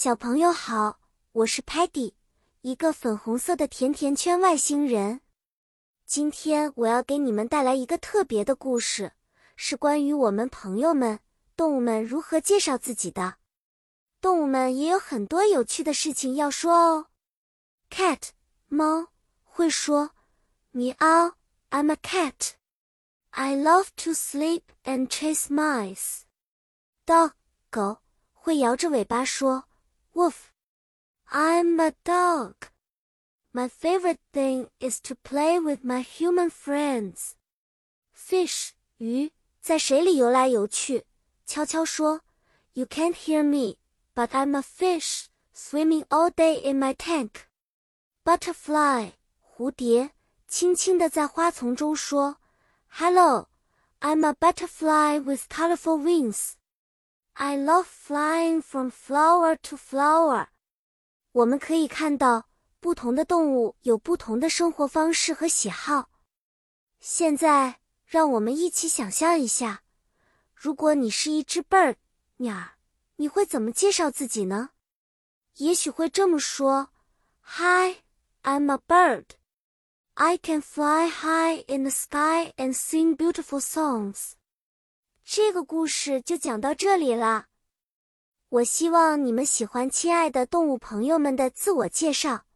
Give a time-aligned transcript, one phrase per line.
[0.00, 1.00] 小朋友好，
[1.32, 2.12] 我是 Patty，
[2.60, 5.22] 一个粉红色的甜甜圈外星人。
[6.06, 9.14] 今天我要给你们带来一个特别的故事，
[9.56, 11.18] 是关于我们朋友们
[11.56, 13.38] 动物们如何介绍自己的。
[14.20, 17.06] 动物们也有很多有趣的事情要说哦。
[17.90, 18.28] Cat
[18.68, 19.08] 猫
[19.42, 20.12] 会说
[20.72, 21.32] ，Meow
[21.70, 22.52] I'm a cat.
[23.30, 26.20] I love to sleep and chase mice.
[27.04, 27.32] Dog
[27.68, 27.98] 狗
[28.32, 29.64] 会摇着尾巴说。
[30.17, 30.51] Wolf,
[31.31, 32.55] I'm a dog.
[33.51, 37.35] My favorite thing is to play with my human friends.
[38.11, 39.31] Fish, 鱼
[39.61, 41.05] 在水里游来游去，
[41.45, 42.21] 悄悄说，
[42.73, 43.77] You can't hear me,
[44.15, 47.47] but I'm a fish swimming all day in my tank.
[48.23, 49.11] Butterfly,
[49.55, 50.11] 蝴蝶
[50.47, 52.37] 轻轻地在花丛中说，
[52.89, 53.47] Hello,
[54.01, 56.53] I'm a butterfly with colorful wings.
[57.40, 60.48] I love flying from flower to flower。
[61.30, 62.48] 我们可以看到，
[62.80, 66.10] 不同的动物有不同的生活方式和喜好。
[66.98, 69.84] 现在，让我们一起想象一下，
[70.52, 71.94] 如果你是一只 bird
[72.38, 72.72] 鸟儿，
[73.16, 74.70] 你会怎么介绍自己呢？
[75.58, 76.90] 也许会这么说
[77.42, 78.02] ：Hi,
[78.42, 79.26] I'm a bird.
[80.14, 84.32] I can fly high in the sky and sing beautiful songs.
[85.30, 87.48] 这个故事就讲到这里了。
[88.48, 92.46] 我希望你们喜欢亲爱的动物朋友们的自我介绍。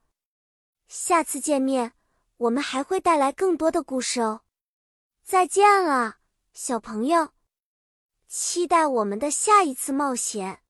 [0.89, 1.93] 下次见面，
[2.39, 4.41] 我们还会带来更多的故事哦。
[5.23, 6.17] 再见了，
[6.55, 7.35] 小朋友，
[8.27, 10.63] 期待我们的下一次冒险。